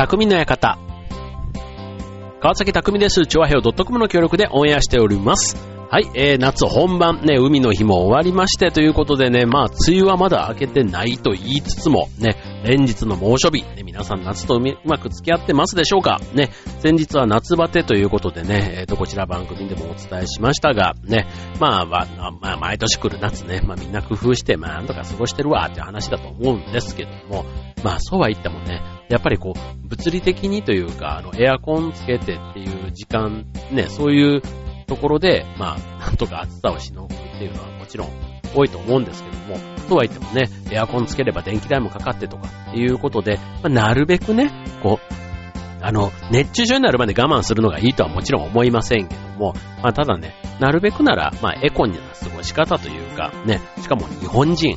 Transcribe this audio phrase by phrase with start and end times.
[0.00, 0.78] 匠の館。
[2.40, 3.26] 川崎匠です。
[3.26, 5.58] チョアヘオ .com の協力でオンエアしております。
[5.92, 16.20] はい、えー、夏本番、ね、海の日も終わりましてということでね、まあ、梅雨はまだ明けてないと言いつつも、ね、連日の猛暑日、ね、皆さん夏とうまく付き合ってますでしょうか？
[16.32, 21.26] ね、先日は夏バテということでね、えっ、ー、と、こちら番組でもお伝えしましたが、ね、
[21.58, 27.44] まあ、まあ、まあ、毎年来る夏ね、まあみんな工夫して、まあなんとか過ごしてるわって話だと思うんですけども、
[27.82, 34.42] まあそうは言ってもね、やっぱりこう、物理的にというか、あの、エアコンつけてっていう時間、ね、そういう
[34.90, 38.10] ところで、まあ、なんとか暑さをしのぐっていうのはもちろん
[38.52, 39.56] 多いと思うんですけども、
[39.88, 44.50] とは言ってもね、エアコンつければ電気代もかかってとかっていうことで、まあ、なるべくね、
[44.82, 45.14] こう、
[45.80, 54.76] あの、熱中症になるまで我慢するのがいいとはもちろん思いませんけども、まあ、ただね、なるべくなら、まあ、エコにな過ごし方というか、ね、しかも日本人、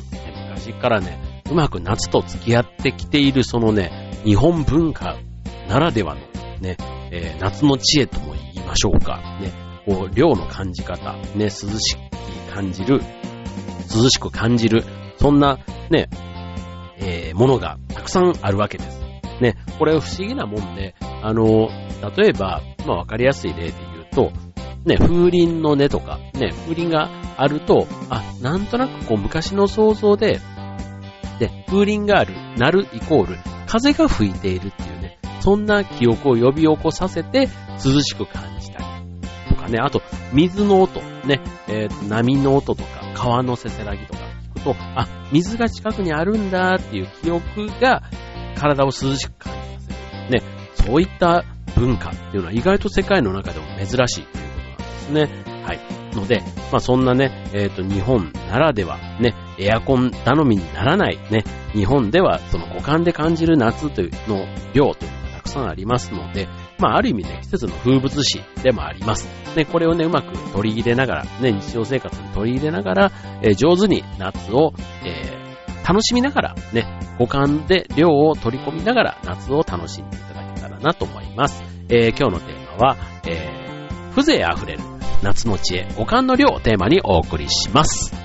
[0.54, 5.16] 昔からね、うまく夏と付き合ってきているそのね、日本文化
[5.68, 6.20] ならではの
[6.60, 6.76] ね、
[7.10, 9.52] えー、夏の知恵とも言いましょうか、ね、
[9.86, 13.00] こう、量の感じ方、ね、涼しく感じる、
[13.94, 14.84] 涼しく感じる、
[15.18, 15.58] そんな、
[15.90, 16.08] ね、
[16.98, 19.00] えー、ものがたくさんあるわけです。
[19.40, 21.68] ね、これ不思議なもんで、あの、
[22.16, 24.32] 例えば、まあわかりやすい例で言うと、
[24.84, 30.40] ね、風鈴の音とか、ね、風鈴があると、あ、なんとなくこう昔の想像で、
[31.38, 37.48] で、風鈴がある、鳴るイコール、風が吹いているっていうね、そんな記憶を呼び起こさせて
[37.84, 38.53] 涼しく感じたりと
[39.64, 44.20] かね、あと、水の音、ね、えー、波の音とか、川のせせらぎとか。
[44.54, 48.02] 聞くと、あ、水が近くにあるんだっていう記憶が
[48.56, 49.92] 体を涼しく感じさ
[50.28, 50.30] せる。
[50.30, 50.42] ね、
[50.74, 51.44] そういった
[51.76, 55.62] 文化っていうのは意外と世界の中でも珍しいということなんですね。
[55.64, 55.80] はい。
[56.14, 61.18] ので、まあそんなね、えっ、ー、と日本ならではね、エアコン頼みにならない。
[61.30, 66.48] ね、日本ではその五感で感じる夏というの量というのがたくさんありますので、
[66.84, 69.26] まあある意味ね、季節の風物詩でもあります。
[69.56, 76.84] ね、これをね、うまく取り入れながら、ね、日常生活に取り入れながら、えー、上手に夏を、えー、楽しみながら、ね、
[77.18, 81.62] 五感で量を取り込みながら夏を楽しんでいただけたらなと思います。
[81.88, 84.80] えー、今日のテーマは、えー、風情あふれる
[85.22, 88.23] 夏の知恵、五感の量をテーマにお送りします。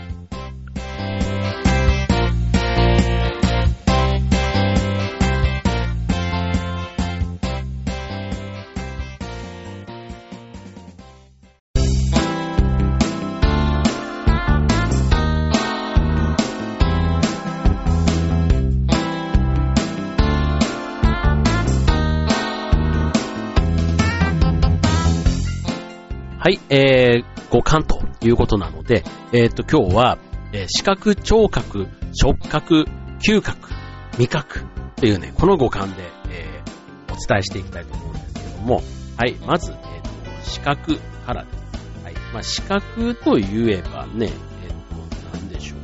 [26.49, 30.17] はい、えー、五感ということなので、えっ、ー、と、今日は、
[30.51, 32.85] えー、視覚、聴覚、触覚、
[33.19, 33.69] 嗅覚、
[34.17, 34.65] 味覚
[34.95, 38.81] というね、この五感で、えー、お伝えしていきたいと思うんですけども、
[39.15, 42.03] はい、まず、えっ、ー、と、視覚からです。
[42.03, 44.31] はい、まあ、視覚と言えばね、
[44.63, 45.79] えっ、ー、と、なんでしょう。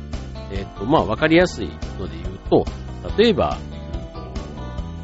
[0.50, 1.68] えっ、と、まあ、わかりやすい
[2.00, 2.66] ので言うと、
[3.16, 3.56] 例えば、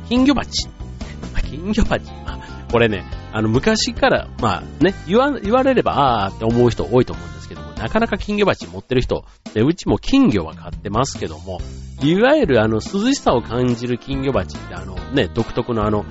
[0.09, 0.69] 金魚鉢。
[1.49, 2.11] 金魚鉢。
[2.27, 2.39] まあ
[2.73, 11.59] これね、あの、昔から、まあね、言わ、言われれば、あーって思う人多いと思うんですけども、なかなか金魚鉢持ってる人、でうちも金魚は買ってますけども、
[12.03, 16.05] いわゆるあの、涼しさを感じる金魚鉢ってあの、ね、独特のあの、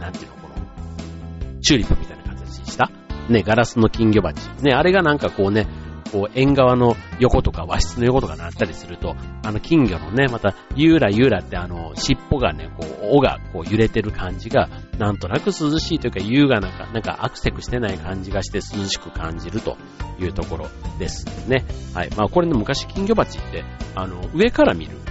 [0.00, 2.90] なんていうの、この、チューリップみたいな形にした、
[3.28, 4.46] ね、ガラスの金魚鉢。
[4.62, 5.66] ね、あれがなんかこうね、
[6.12, 19.76] こう、縁側の横とか和室の横とかなったりすると、あの金魚のね、また、ゆーらゆーらってあの、尻尾がね、こう、尾がこう揺れてる感じが、なんとなく涼しいというか、優雅なか、なんかアクセクしてない感じがして涼しく感じると
[20.18, 21.64] いうところですね。
[21.94, 22.10] はい。
[22.16, 23.64] まあこれね、昔金魚鉢って、
[23.94, 25.08] あの、上から見るもの。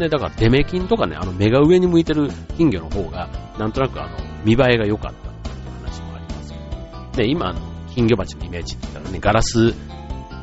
[0.00, 6.58] ね、だからデメキンとかね、あの目が上に向いてる金魚の方が、なんとなくあの、見栄えが良かったっていう話もありますけ
[7.18, 7.24] ど。
[7.24, 7.60] で、今あの、
[7.94, 9.74] 金魚鉢のイメージって言ったらね、ガラス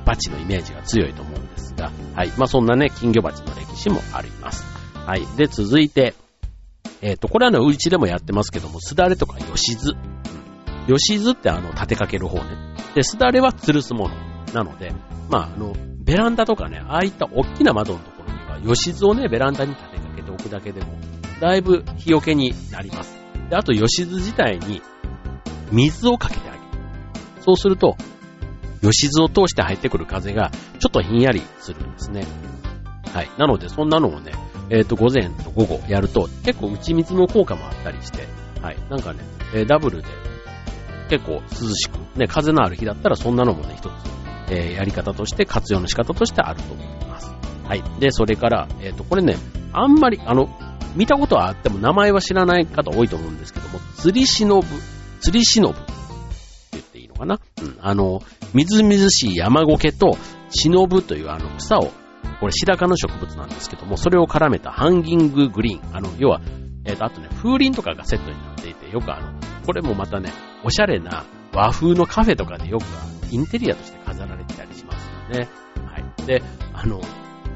[0.10, 2.32] 鉢のイメージが強いと思うんですが、はい。
[2.38, 4.64] まあ、そんなね、金魚鉢の歴史もあります。
[5.06, 5.26] はい。
[5.38, 6.16] で、続いて、
[7.02, 9.96] えっ、ー、と、これはね、うちでもやってますけども、すだれとかよしず。
[10.88, 12.76] よしずってあの、立てかける方ね。
[12.96, 14.16] で、すだれは吊るすもの
[14.54, 14.92] なので、
[15.30, 20.98] まあ、あの、ベランダとかね、ああいった大きな窓のところには、よしずをね、ベランダに立てかけておくだけでも、
[21.40, 23.16] だいぶ日よけになります。
[23.50, 24.82] で、あと、よしず自体に、
[25.72, 26.64] 水をかけてあげる。
[27.42, 27.96] そうすると、
[28.82, 32.26] 吉津を通して入ってくる風が、ちょっとひんやりするんですね。
[33.14, 33.30] はい。
[33.38, 34.32] なので、そんなのをね、
[34.70, 38.28] えっ、ー、と、午前と午後やると、結構打ち水の効果もあったりして、
[38.62, 38.78] はい。
[38.90, 39.20] なんかね、
[39.54, 40.08] え、ダブルで、
[41.10, 43.92] 結構涼しく、ね、風のある日だったら、そんなのもね、一つ、
[44.50, 47.32] えー、やり方として、活用の仕方としてあると思います。
[47.66, 47.84] はい。
[48.00, 49.38] で、それから、えっ、と、これね、
[49.74, 50.50] あんまり、あの、
[50.96, 54.68] 見たことはあっても名前は知らない方多いと思うんですけども、釣り忍ぶ、
[55.22, 55.99] 釣り忍ぶ
[57.20, 57.40] かな？
[57.62, 57.78] うん。
[57.82, 58.22] あの、
[58.54, 60.18] みずみずしい山苔と
[60.50, 61.92] 忍ぶというあの草を、
[62.40, 65.96] これ白髪の植物なんですけども、それを絡めたハンギンググリーン。
[65.96, 66.42] あの、要は、
[66.86, 70.32] えっ、ー、と、あとね、風鈴とかがセットになっていて、よくあの、これもまたね、
[70.64, 72.84] おしゃれな和風のカフェとかでよく
[73.32, 75.50] インテリアとして飾られてたりしますよね。
[75.86, 76.26] はい。
[76.26, 76.42] で、
[76.74, 77.02] あの、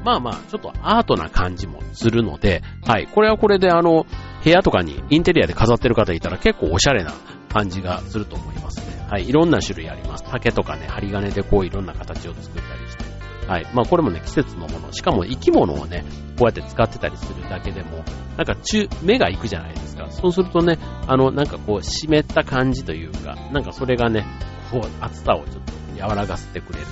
[0.04, 3.06] まあまあ、ちょっとアートな感じもするので、はい。
[3.06, 4.06] これはこれであの、
[4.44, 7.12] 部屋とかにインテリアで飾ってる方いたら結構おしゃれな
[7.54, 9.06] 感じがすると思いますね。
[9.08, 9.28] はい。
[9.28, 10.24] いろんな種類あります。
[10.24, 13.04] 竹とかね、針金でこういろんな形を作ったりして。
[13.46, 13.66] はい。
[13.72, 14.92] まあこれもね、季節のもの。
[14.92, 16.04] しかも生き物をね、
[16.36, 18.02] こうやって使ってたりするだけでも、
[18.36, 20.10] なんか中、目が行くじゃないですか。
[20.10, 24.26] そうするとね、あの、なんかこう湿った感じというか、なんかそれがね、
[24.72, 26.86] こう暑さをちょっと和らがせてくれる。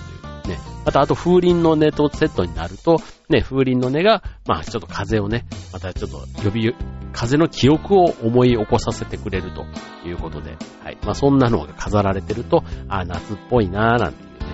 [0.85, 6.75] またあと風鈴の音とセットになると、ね、風鈴の音が、まあちょっと風をね、またちょっと呼び、
[7.13, 9.65] 風の記憶を思い起こさせてくれると
[10.07, 10.99] いうことで、はい。
[11.03, 14.47] まあそんなのが飾られてると、あ、夏っぽいなーなんていうね、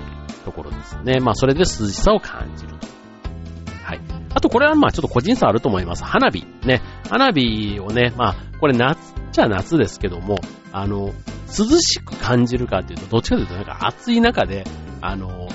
[0.45, 1.21] ところですね。
[1.21, 2.87] まあそれで涼しさを感じると。
[3.85, 4.01] はい。
[4.35, 6.05] あとこれはまあちょっと個人差あると思います。
[6.05, 6.47] 花火。
[6.67, 6.83] ね。
[7.09, 10.39] 花火をね、まあこれ夏っちゃ夏ですけども、
[10.73, 11.13] あの、
[11.47, 14.65] 涼しく感じるかっていうと、どっちかというとなんか暑い中で、
[15.01, 15.49] あの、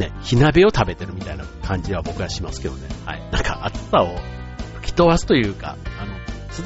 [0.00, 2.88] ね、火鍋を食べてるみたいな感じは僕はしますけどね。
[3.04, 3.30] はい。
[3.30, 4.16] なんか暑さを
[4.76, 6.14] 吹き飛ばすというか、あの、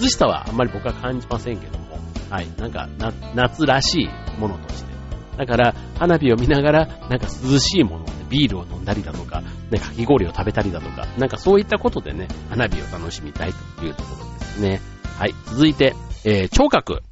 [0.01, 1.99] 涼しさはあんまり僕は感じませんけども、
[2.31, 2.49] はい。
[2.57, 4.95] なんか、な夏らしいものとして。
[5.37, 14.81] だから、花火を見ながら、なんか涼しいもの、ねビールを飲んだりだとか、ね、かき氷を食べたりだとか、なんかそういったことでね、花火を楽しみたいというところですね。
[15.19, 15.35] はい。
[15.47, 15.95] 続いて、
[16.25, 17.03] えー、聴覚。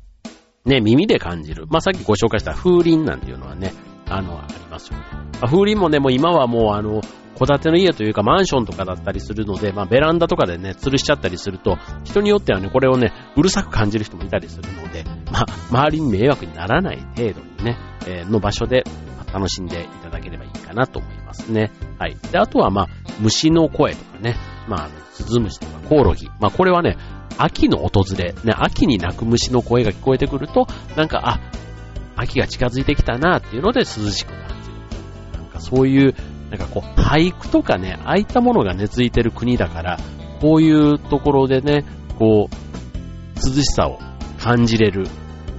[0.65, 1.67] ね、耳で感じる。
[1.69, 3.73] まあ、さっきご紹介した風鈴なんていうのはね、
[4.17, 5.05] あの、ありますよね。
[5.12, 7.00] まあ、風鈴もね、もう今はもうあの、
[7.38, 18.85] 戸建ての家というかマンションとかだったりするので、まあ、ベランダとかでね、吊るしちゃったりすると、人によってはね、これをね、うるさく感じる人もいたりするので、まあ、周りに迷惑にならない程度にね、えー、の場所で
[19.19, 21.73] ま楽しんでいただければいいかなと思いますね。
[21.99, 22.17] はい。
[22.31, 22.88] で、あとはまあ、
[23.20, 24.37] 虫の声とかね、
[24.69, 26.29] まあ、スズムシとかコオロギ。
[26.38, 26.97] まあ、これはね、
[27.38, 30.67] 秋の訪れ、ね、秋に鳴く虫の声が聞こえてくると、
[30.97, 31.41] なんか、あ、
[32.23, 35.41] 秋が近づいてきたなっていうので涼しく感じる。
[35.41, 36.15] なんかそういう、
[36.51, 39.99] なんかこう、俳句とかね、ああいったものが根付いてる国だから、
[40.41, 41.85] こういうところでね、
[42.19, 42.63] こう、
[43.37, 43.99] 涼しさを
[44.39, 45.07] 感じれる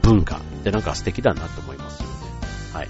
[0.01, 2.15] 文化ってなんか素敵だなと思いますよね。
[2.73, 2.89] はい。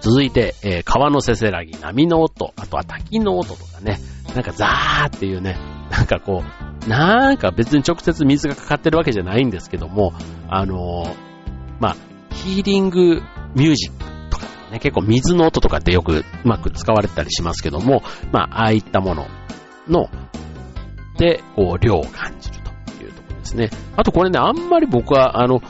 [0.00, 4.00] 続いて、えー、川のせせらぎ、波の音、あとは滝の音とかね、
[4.34, 5.56] なんかザーっていうね、
[5.90, 6.42] なんかこ
[6.86, 10.12] う、なんか別に直接水がかかってるわけじゃないんですけども、
[10.48, 11.14] あのー、
[11.80, 11.96] まあ、
[12.38, 13.22] ヒーリング
[13.54, 18.02] ミュージックとかね、結構水の音とかってよくうまく使われたりしますけども、
[18.32, 19.26] まあ、ああいったもの
[19.88, 20.08] の、
[21.18, 22.56] で、こう、量を感じる
[22.96, 23.70] というところですね。
[23.96, 25.60] あとこれね、あんまり僕は、あの、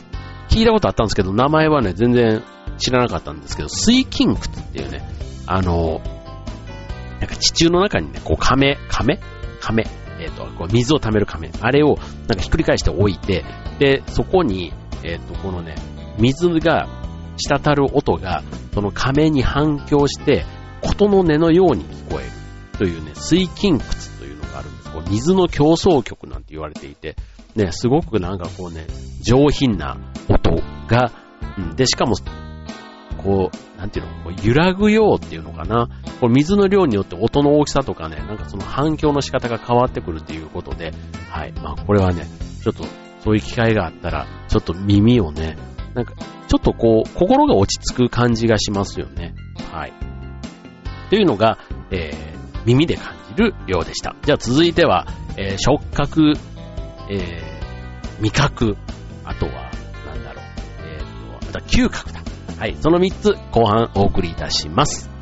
[0.49, 2.43] 聞いたことあったんですけど、名前はね、全然
[2.79, 5.03] 知らなかったんですけど、水金窟っていうね、
[5.47, 6.00] あの、
[7.21, 9.21] なんか地中の中にね、こう亀、亀？
[9.61, 9.87] 亀？
[10.21, 11.50] えっ、ー、と、こう水を溜める亀。
[11.61, 13.44] あれをなんかひっくり返して置いて、
[13.79, 14.73] で、そこに、
[15.05, 15.75] えっ、ー、と、このね、
[16.19, 16.88] 水が
[17.37, 18.43] 滴る音が、
[18.75, 20.44] その亀に反響して、
[20.82, 22.31] 琴の音のように聞こえる
[22.79, 23.82] というね、水金窟
[24.19, 24.91] というのがあるんです。
[24.91, 27.16] こう水の競争曲なんて言われていて、
[27.54, 28.87] ね、すごくなんかこうね、
[29.23, 29.97] 上品な
[30.28, 31.12] 音が、
[31.57, 32.14] うん、で、しかも
[33.19, 35.88] こう、なんていうの、こう揺らぐようっていうのかな。
[36.21, 40.93] これ水の量によって音の大きさとかね、なんかその反響の仕方が変わってくるっていうことで、
[41.31, 41.52] はい。
[41.52, 42.26] まあこれはね、
[42.62, 42.85] ちょっと
[43.25, 45.57] そういう機会があったら、ちょっと耳をね、
[45.99, 49.35] なんか、ちょっとこう、心が落ち着く感じがしますよね。
[49.73, 49.93] はい。
[51.11, 51.59] というのが、
[51.90, 54.14] えー、耳で感じるようでした。
[54.23, 56.35] じゃあ続いては、えー、触覚、
[57.11, 58.76] えー、味覚、
[59.25, 59.73] あとは、
[60.07, 60.45] なんだろう、
[60.85, 62.21] えーと、は嗅覚だ。
[62.57, 65.18] はい、その3つ後半お送りいたします。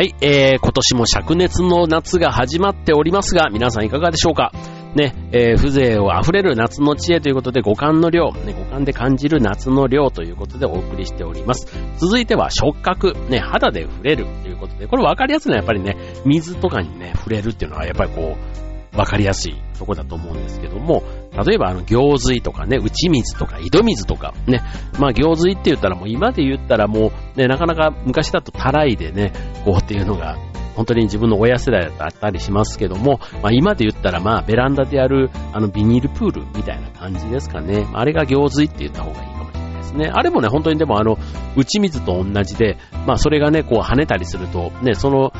[0.00, 4.50] はい、えー、今年も灼熱の夏が始まっておりますが、皆さんいかがでしょうか？
[4.94, 11.66] ね、えー、風情を溢れる夏の知恵ということで、五感の量、ね、五感で感じる夏の量ということでお送りしております。
[11.98, 21.02] 続いては触覚、ね、肌で触れるということで、これ分かりやすいのはやっぱりね、水とかにね、触れるっていうのはやっぱりこう、わかりやすいとこだと思うんですけども、
[21.46, 24.62] 例えばあの、行水とかね、打ち水とか井戸水とかね、
[24.98, 29.32] まあ行水って言ったらもう今で言ったらもうね、なかなか昔だとたらいでね、
[29.64, 30.36] こうっていうのが
[30.74, 37.86] 本当に自分の親世代だったりしますけども、まあ、今で言ったらまあベランダでやるあのビニールプールみたいな感じですかね。
[37.92, 40.10] あれが行水って言った方がいいかもしれないですね。
[40.12, 41.18] あれもね、本当にでもあの、
[41.56, 45.32] 打ち水と同じで、まあそれがね、こう跳ねたりすると、ね、その、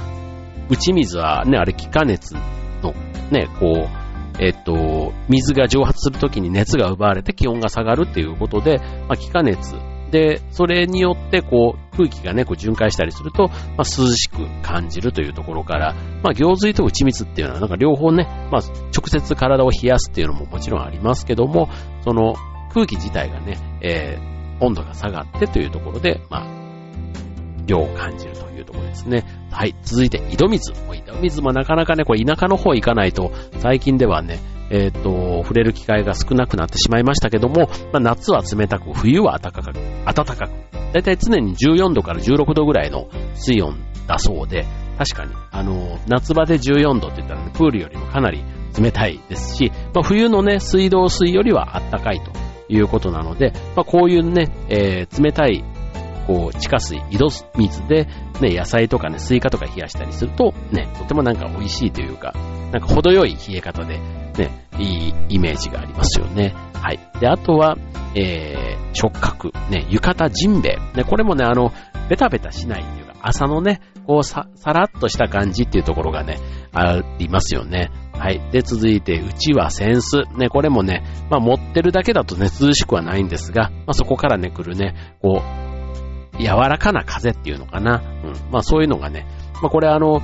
[0.69, 2.35] 打ち水はね、あれ気化熱、
[3.33, 9.75] ね、こう、えっと、水が蒸発するときに熱が奪われて気温が下がるっていうことで、まあ、気化熱
[10.11, 18.63] で、それによって、こう、空気がね、こう循環したりすると、まあ、涼しく感じるというところから、まあ、行水と打ち水っていうのは、なんか両方ね、まあ、
[18.97, 21.69] 直接体を冷やすっていうのももちろんありますけども、
[22.03, 22.35] その、
[22.73, 26.47] 空気自体がね、えー、温度が下がってというところで、まあ、
[27.67, 29.25] 量を感じるというところですね。
[29.51, 29.75] はい。
[29.83, 30.73] 続いて、井戸水。
[30.73, 34.39] 井戸水もなかなかね、これ田舎の方行かないと、最近ではね、
[34.71, 40.51] えっ、と、触れる機会が少なくなってしまいましたけども、まあ、夏は冷たく、冬は暖かく、暖かく、
[40.93, 43.77] だいたい常に14度から16度ぐらいの水温
[44.07, 44.65] だそうで、
[44.97, 48.45] 確かに、あの、夏場で14度って言ったらね、プールよりもかなり
[48.79, 52.31] 冷たいですし、まあ、冬のね、水道水よりは暖かいと
[52.69, 55.65] いうことなので、まあ、こういうね、えー、冷たい
[56.27, 58.09] こう、地下水、井戸水で、
[58.41, 62.33] ね、野菜とかね、スイカとか冷やしたりすると、ね、とてもなんか美味しいというか、
[62.73, 63.99] なんか程よい冷え方で、
[64.39, 66.55] ね、いいイメージがありますよね。
[66.75, 66.99] はい。
[67.21, 67.77] で、あとは、
[68.15, 70.97] えー、触覚、ね、浴衣ジンベエ。
[70.97, 71.73] ね、これもね、あの、
[72.09, 76.39] ベタベタしないっていうか、朝のね、こうさ、さらっとした感じっていうところがね、
[76.73, 77.91] ありますよね。
[78.13, 78.41] はい。
[78.51, 80.25] で、続いて、うちはセンス。
[80.37, 85.70] ね、これもね、まあ持ってるだけだとね、涼しくはないんですが、まあそこからね、来るね、こう、
[86.41, 88.03] 柔らかな風っていうのかな。
[88.25, 88.53] うん。
[88.53, 89.27] まあそういうのがね、
[89.63, 90.21] まあこれあの、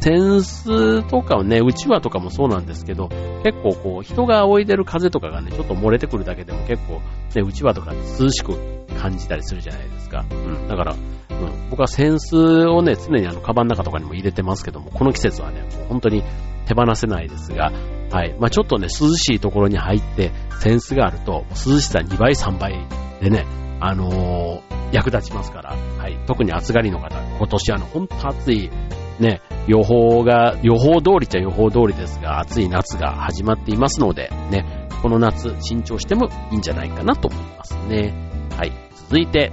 [0.00, 3.08] センスとかね、うちわとかもそうなんですけど、
[3.42, 7.00] 結構こう、人が仰いでる風とかがね、ちょっと漏れてくるだけでも結構、
[7.34, 8.54] ね、うちわとか涼しく
[9.00, 10.24] 感じたりするじゃないですか。
[10.30, 10.68] うん。
[10.68, 16.22] だから、うん、僕はセンスをね、常にあの、カバンの中とかにも入れてますけども、この季節はね、もう本当に
[16.66, 17.72] 手放せないですが、
[18.12, 18.36] はい。
[18.38, 22.86] まあちょっとね、涼しいところに入って、センスがあると、涼しさ2倍、3倍
[23.20, 23.44] でね、
[23.80, 26.18] あのー、役立ちますから、はい。
[26.26, 28.70] 特に暑がりの方、今年あの、ほんと暑い
[29.18, 38.14] ね、予報が、予報通りっちゃ予報通りですが、暑い夏が始まっていますので、ね、この夏、慎重してもいいんじゃないかなと思いますね。
[38.56, 38.72] はい。
[38.94, 39.52] 続いて、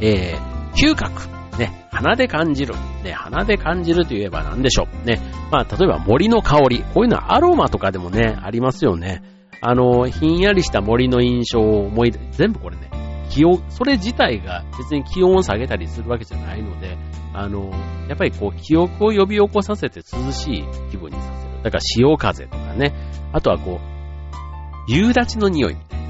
[0.00, 1.28] えー、嗅覚。
[1.58, 2.74] ね、鼻で感じる。
[3.02, 5.06] ね、鼻で感じるといえば何でしょう。
[5.06, 5.20] ね、
[5.50, 6.84] まあ、例えば森の香り。
[6.94, 9.22] こういうのはアロマとかでもね、ありますよね。
[9.60, 12.90] あの、ひんやりした森の印象を思い出、全部これね、
[13.30, 16.96] 気温、それ自体が別に気温を下げたりするわけじゃないので、
[17.32, 17.70] あの、
[18.08, 21.62] やっぱりこう、記憶を呼び起こさせて涼しい気分にさせる。
[21.62, 22.94] だから潮風とかね。
[23.32, 26.08] あとはこう、夕立の匂いみたいな。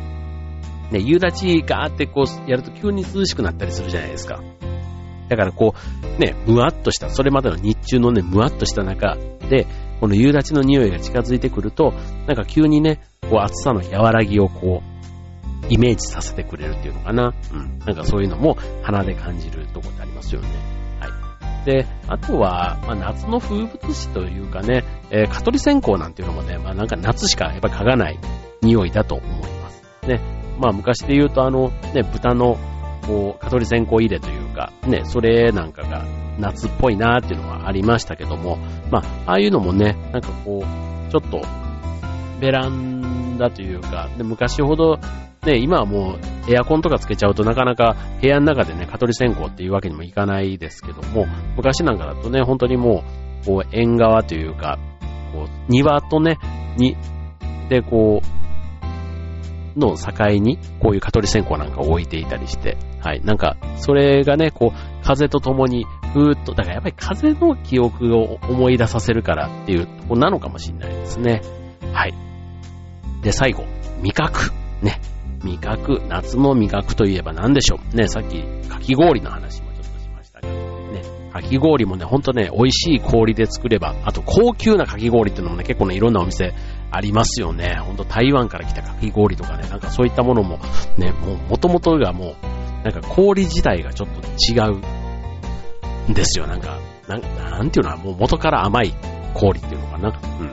[0.93, 4.41] ね、夕立ガーってこう、やると急に涼しくなったりするじゃないですか。
[5.29, 5.75] だからこ
[6.17, 9.17] う、ね、むわっとした、それまでの日中のね、むわっとした中
[9.51, 9.67] で、
[10.01, 11.93] この夕立の匂いが近づいてくると、
[12.27, 14.98] なんか急にね、こう暑さの和らぎをこう、
[15.69, 17.35] イメージさせてくれるっていうのかな。
[17.53, 17.79] うん。
[17.81, 20.49] なんかそういうのも鼻で感じるとこってありますよね。
[21.01, 21.09] は
[21.63, 21.65] い。
[21.65, 28.19] で、あとは、まあ、夏の風物詩というかね、えー、蚊取り線香なんていうのもね、まあなんか夏しかやっぱ嗅がない
[28.63, 29.83] 匂いだと思います。
[30.07, 30.21] ね。
[30.59, 32.59] まあ昔で言うとあの、ね、豚の
[33.09, 36.05] こう、蚊取り線香入れというか、ね、それなんかが
[36.39, 38.59] 夏っぽいなーっていうのはありましたけども、
[38.91, 41.41] まあ、ああいうのもね、なんかこう、ちょっと、
[42.39, 42.98] ベラン
[43.39, 44.99] ダというか、で昔ほど
[45.45, 46.17] ね、今はも
[46.49, 51.27] うエアコンとかつけちゃうとなかなか部屋の中でね、蚊取り線香っていうわけにもいかないですけども、
[51.57, 53.05] 昔なんかだとね、本当にも
[53.43, 54.79] う、こう、縁側というか、
[55.33, 56.39] こう、庭とね、
[56.77, 56.97] に、
[57.69, 63.23] で、こう、の境に、こういう蚊取り線香なんかを置いていたりして、はい。
[63.25, 71.43] なんか、それがね、こう、風と共に、ふーっと、だからやっぱり風の記憶を思い出させるからっていうとこなのかもしれないですね。
[71.93, 72.28] はい。
[73.29, 73.67] で、最後、
[74.01, 74.53] 味覚。
[74.81, 75.03] ね。
[75.45, 77.95] 味覚、夏の味覚といえば何でしょう。
[77.95, 86.55] ね、さっき、かき氷の話もちょっとしましたが、ね、かき氷もね、ほんとね、美味しい氷で作れば、あと高級なかき氷っていうのもね、結構ね、いろんなお店
[86.91, 87.77] ありますよね。
[87.85, 90.59] ほんと台湾から来たかき氷とかね、なんかそういったものも、
[90.97, 92.35] ね、もう元々がもう、
[92.83, 96.47] なんか氷自体がちょっと違うんですよ。
[96.47, 98.95] なんか、なん、なんていうのはもう元から甘い
[99.35, 100.19] 氷っていうのかな。
[100.41, 100.45] う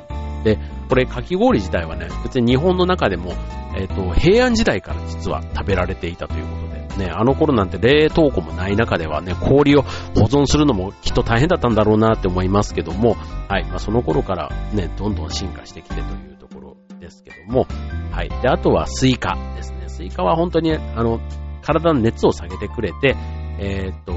[0.41, 0.43] ん。
[0.43, 3.33] で、これ、かき氷自体はね、別に日本の中でも、
[3.75, 13.15] えっ、ー、と、平安時代から実は食べられていたということで、ね、あの頃なんて冷凍庫もない中ではね、氷を保存するのもきっと大変だったんだろうなって思いますけども、
[13.49, 17.67] はい、まあ、その頃からね、どんどん進化してきてというところですけども、
[18.11, 18.29] はい。
[18.41, 19.89] で、あとはスイカですね。
[19.89, 21.19] スイカは本当に、あの、
[21.61, 23.15] 体の熱を下げてくれて、
[23.59, 24.13] えー、と、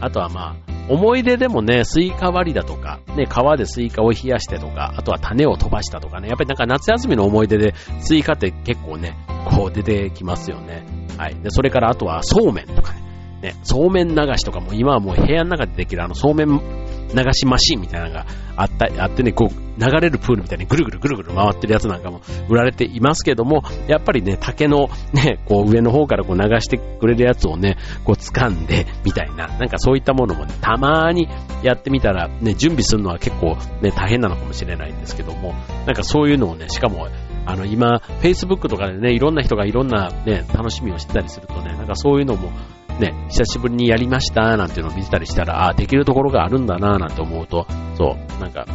[0.00, 10.84] あとはまあ、思い出でもね、スイカ割りだとか、ね、川でスイカを冷やしてとか、あとは種を飛ばしたとかね、やっぱりなんか夏休みの思い出でスイカって結構ね、こう出てきますよね。
[11.16, 11.36] はい。
[11.36, 13.04] で、それからあとはそうめんとかね。
[13.44, 16.83] ね、そうめん流しとかも今はもう部屋の中でできるあのそうめん
[17.14, 31.28] 流しマシンみたいなのがあった、あってね、こう、流れるプールみたいにぐるぐるぐるぐる回ってるやつなんかも売られていますけども、やっぱりね、竹のね、こう上の方からこう流してくれるやつをね、こう掴んで、みたいな、なんかそういったものもね、たまに
[31.62, 35.54] やってみたら、ね、準備するのは結構ね、大変なのかもしれないんですけども、
[35.86, 37.08] なんかそういうのをね、しかも、
[37.46, 42.50] あの、今、Facebook とかでね、いろんな人がいろんなね、楽しみをしてたりするとね、なんかそういうのも、
[42.98, 48.66] ね、久しぶりにやりましたなんていうのを見てたりしたら、あ、できるところがあるんだななんて思うと、そう、なんか、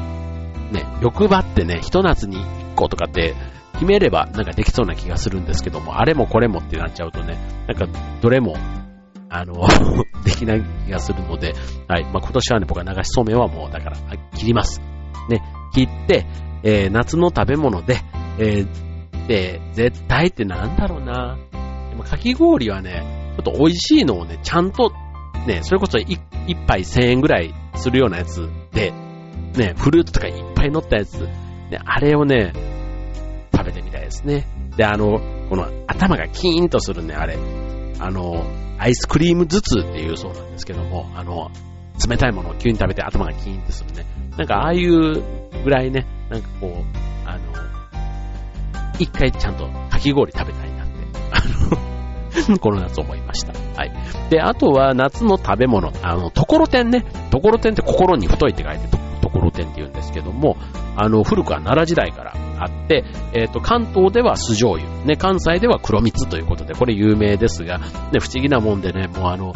[0.71, 3.33] ね、欲張ってね、ひと夏に1個とかって
[3.73, 7.87] 決めればなんかできそうな気がするんですけども、あれもこれもってなっちゃうとね、なんか
[8.21, 8.55] どれも、
[9.29, 9.53] あの
[10.25, 11.53] できない気がするので、
[11.87, 13.97] はい、まあ、今年はね、僕は流しそうめんはもう、だから、
[14.35, 14.81] 切ります。
[15.29, 15.41] ね、
[15.73, 16.25] 切って、
[16.63, 18.01] えー、夏の食べ物で、
[18.39, 21.37] えー、で、絶対ってなんだろうな。
[21.91, 24.91] でもかき氷はね、っと美味しいのをね、ちゃんと、
[25.47, 26.19] ね、それこそ一
[26.67, 28.91] 杯1000円ぐらいするようなやつで、
[29.55, 32.53] ね、フルーツとかいっぱい乗ったやつ、ね、あれをね、
[33.53, 34.47] 食べてみたいですね。
[34.75, 35.19] で、あの、
[35.49, 37.37] この頭がキーンとするね、あれ、
[37.99, 38.45] あの、
[38.77, 41.51] アイスクリーム頭痛っていうそうなんですけども、あの、
[42.07, 44.05] 冷たいものを急に食べて頭がキーンとするね。
[44.37, 45.21] なんかああいう
[45.63, 47.53] ぐらいね、なんかこう、あの、
[48.99, 50.93] 一回ちゃんとかき氷食べたいなって、
[51.31, 51.88] あの、
[52.59, 53.53] この夏思いました。
[53.75, 53.91] はい。
[54.29, 55.91] で、あとは夏の食べ物。
[56.01, 57.05] あの、ところてんね。
[57.31, 60.57] ところてんって心に太いって書いてと、ところてんって言うんですけども、
[60.95, 67.85] あの、古くは奈良時代からあって、えっ、ー、と、関東では酢醤油、ね、関西では黒蜜ということで、これ有名ですが、ね、
[68.19, 69.53] 不思議なもんでね、もうあの、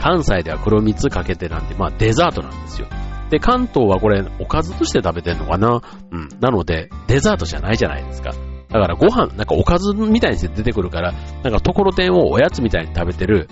[0.00, 2.86] 関西では黒蜜かけてなんて、まあデザートなんですよ。
[3.30, 5.82] で、関東はこれ、おかずとして食べてんのかな？
[6.12, 6.28] うん。
[6.40, 8.32] なので、デザートじゃないじゃないですか。
[8.76, 11.12] だからご飯、なんかおかずみたいにして出てくるから、
[11.42, 13.48] なんかところてんをおやつみたいに食べてる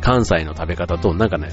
[0.00, 1.48] 関西の食べ方と、なんかね、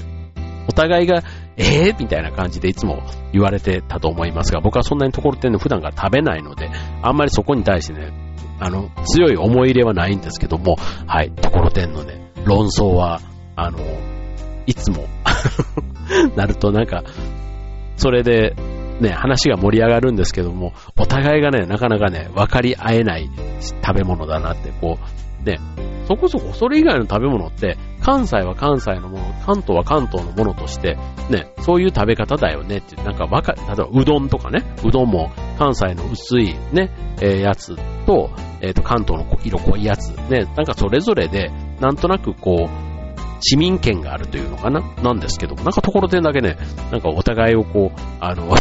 [0.68, 1.22] お互いが、
[1.56, 1.98] えー？
[1.98, 6.70] みたいな感じでいつも言われてたと思いますが、僕はそんなにところてんの普段から食べないので、
[7.02, 8.12] あんまりそこに対してね、
[8.60, 13.20] あの、強い思い入れはないんですけども、はい、ところてんのね、論争は、
[13.56, 13.78] あの、
[14.66, 15.06] いつも
[16.36, 17.02] なるとなんか、
[17.96, 18.54] それで、
[19.00, 23.30] ね、話が盛り上がるんですけども、お互いがね、なかなかね、分かり合えない
[23.84, 25.58] 食べ物だなって、こう、ね、
[26.06, 30.96] そこそこそれ以外の食べ物って、関西は関西のもの、関東は関東のものとして、
[31.30, 37.76] ね、そういう食べ方だよねって、なんかわか、例えばうどんとかね、うどんも関西の薄いね、えー、やつ
[38.06, 41.50] と、えっ、ー、と、関東の色濃いやつ、ね、なんかそれぞれで、
[41.80, 42.81] なんとなくこう、
[43.42, 44.80] 市民権があるというのかな？
[45.02, 46.56] なんですけども、なんかところてんだけね、
[46.90, 48.54] なんかお互いをこう、あの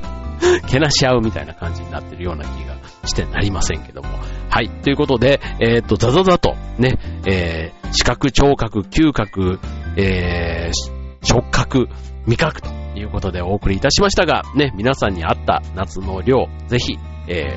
[0.68, 4.08] けなし合うみたいな感じになってるような気がしてなりませんけども。
[4.50, 4.70] はい。
[4.82, 9.58] ということで、えー、っと、ザザザと、ね、えー、視覚、聴覚、嗅覚、
[9.96, 11.88] えー、触覚、
[12.26, 17.56] 味覚ということでお送りいたしましたが、ね、皆さんに合った夏の量、ぜひ、え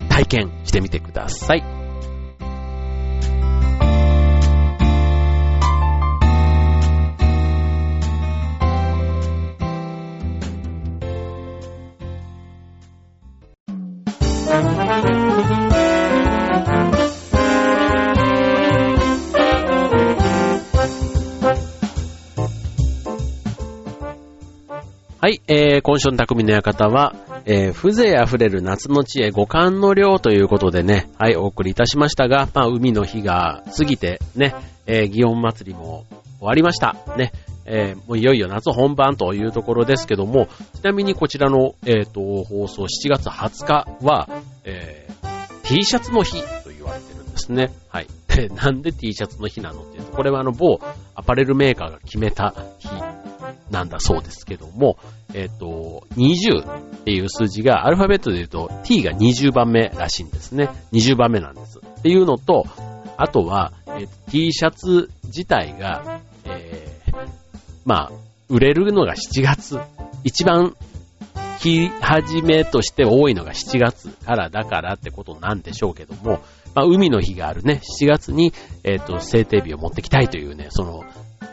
[0.00, 1.75] ー、体験してみてください。
[25.26, 27.12] はい、えー、今週の匠の館は、
[27.46, 34.54] えー、風情あふれる夏の知恵五感の量ということでね、はい、お送りいたしましたが、まあ、海の日が過ぎてね、
[34.86, 36.06] えー、祇園祭りも
[36.38, 36.94] 終わりました。
[37.16, 37.32] ね、
[37.64, 44.28] えー、もういよいよ夏本番というところですけども、ちなみにこちらの、え、ー、と、放送7月20日は、
[44.62, 47.72] えー、T シャツの日と言われてるんですね。
[47.88, 48.06] はい。
[48.28, 50.78] で、 なんで T シャツの日なのっていうと、これはあの某
[51.16, 52.90] アパレルメーカーが決めた日
[53.70, 54.96] なんだそうですけども、
[55.36, 60.70] えっ、ー、と、20っていう数字がアルファベットで言うと t が20番目らしいんですね。
[60.92, 61.78] 20番目なんです。
[61.78, 62.64] っていうのと、
[63.18, 67.28] あとは、えー、T シャツ自体が、えー、
[67.84, 68.12] まあ、
[68.48, 69.78] 売れるのが7月。
[70.24, 70.74] 一番
[71.58, 76.40] 日始めとして多いのが7月からだからってことなんでしょうけども、
[76.74, 78.52] まあ、海の日があるね、7月に、
[78.84, 81.04] えっ、と、制定日を持ってきたいというね、その、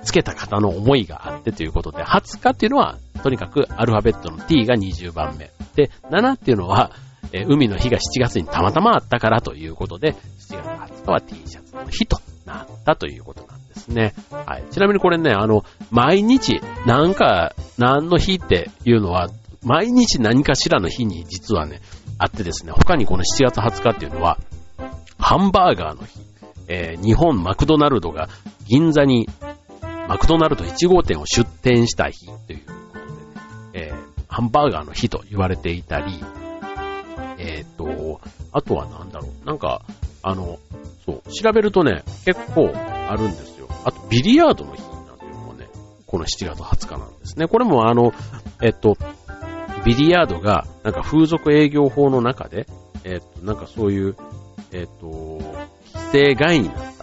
[0.04, 5.52] つけた方の思いがあってということで、20日っていうのは、とにかくアルファベットの t が20番目。
[5.76, 6.92] で、7っていうのは、
[7.32, 10.18] え、海の日が7月にたまたまあったからということで、7
[10.88, 14.14] 月20日は T シャツの日となったということなんですね。
[14.32, 14.64] はい。
[14.72, 19.30] ちなみにこれね、あの、毎日、なんか、何の日っていうのは、
[19.64, 21.82] 毎日何かしらの日に実はね、
[22.18, 24.38] あってですね、他にこの7月20日っていうのは、
[25.18, 26.20] ハンバーガーの日、
[26.68, 28.30] えー、日本マクドナルドが
[28.68, 29.28] 銀座に
[30.08, 36.20] マクドナルド1号店を出店した日ということで、ね、えー、ハンバーガーの日と言われていたり、
[37.38, 39.82] えっ、ー、と、あとはなんだろう、なんか、
[40.22, 40.60] あの、
[41.06, 43.68] そう、調べるとね、結構あるんですよ。
[43.86, 45.68] あと、ビリヤードの日なんていうのもね、
[46.06, 47.48] この7月20日なんですね。
[47.48, 48.14] これもあの、
[48.62, 48.98] えっと、
[49.86, 52.68] ビリヤードが、なんか風俗営業法の中で、
[53.04, 54.16] えっと、なんかそういう、
[54.72, 55.40] えっと、
[55.94, 57.03] 規制外になった。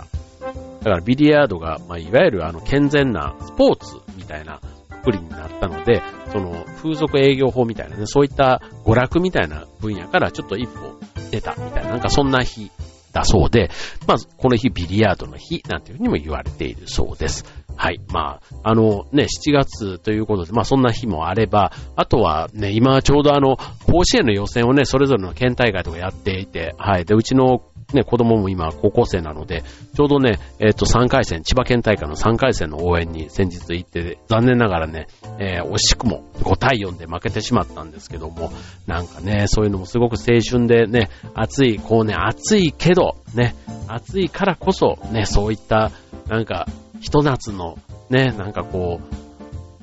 [0.80, 4.60] だからビリヤードが、まあ、いわゆるあの健全なスポーツみたいな
[5.02, 10.98] くりになったので、その風俗営業法みたいなね、そういった娯楽みたいな分野からちょっと一歩
[11.30, 12.70] 出たみたいな、なんかそんな日
[13.12, 13.70] だそうで、
[14.06, 17.44] まあ、この日ビリヤードの日なんていうふうにも言われているそうです。
[17.76, 18.00] はい。
[18.08, 27.04] まあ、あのね、7月ということで、まあそんな日もあれば、あとはね、今ちょうどあの、甲子園の予選をね、それぞれの県大会とかやっていて、はい。
[27.04, 27.62] で、うちの
[27.94, 29.62] ね、子供も今高校生なので、
[29.94, 35.06] ちょうどね、えっ、ー、と3回戦、千葉県大会の3回戦の応援に先日行って、残念ながらね、
[35.38, 38.52] えー、惜しくも5対4で負けてしまったんですけども、
[38.86, 43.54] なんかね、そういうのもすごく青春でね、暑い、こうね、暑いけど、ね、
[43.88, 45.90] 暑いからこそ、ね、そういった、
[46.28, 46.66] なんか、
[47.00, 49.14] ひと夏の、ね、なんかこう、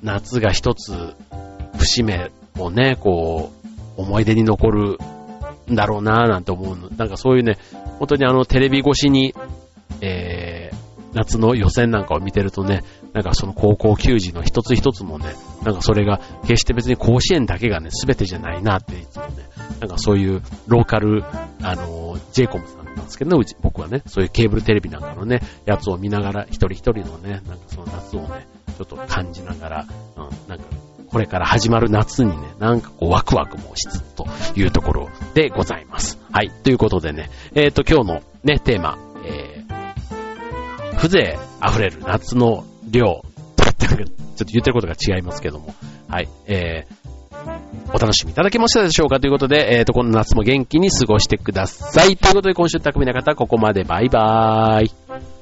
[0.04, 1.16] 夏が一つ、
[1.78, 3.52] 節目をね、こ
[3.98, 4.98] う、思い出に残る
[5.72, 6.90] んだろうなぁなんて思うの。
[6.90, 7.58] なんかそういうね、
[8.00, 9.34] 本当にあのテレビ越しに、
[10.02, 19.50] えー、夏の予選なんかを見てるとね、なんかその高校球児の一つ一つもね、なんかそれが決して別に甲子園だけがね、全てじゃないなっていつもね、
[19.80, 21.24] なんかそういうローカル、
[21.62, 30.66] あの、ジェイコムさんなんですけどね、うち、僕はね、そういうケーブルテレビなんかのね、やつを見ながら、一人一人のね、なんかその夏をね、ちょっと感じながら、うん、なんか
[31.10, 35.07] これから始まる夏にね、なんかこうワクワクもしつつというところ
[35.38, 36.18] でございます。
[36.32, 36.50] はい。
[36.64, 43.24] ということでね、えっ、ー、と今日のね、テーマ、えー、風情溢れる夏の量、ちょっ
[43.76, 45.76] と言ってることが違いますけども、
[46.10, 46.30] はい。
[46.48, 49.20] えー、お楽しみいただけましたでしょうか？
[49.20, 52.18] ということで、えっ、ー、と、この夏も元気に過ごしてください。
[52.18, 55.37] ということで、今週匠の方、ここまでバイバーイ。